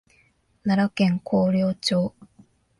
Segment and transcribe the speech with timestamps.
[0.63, 2.15] 奈良県広陵町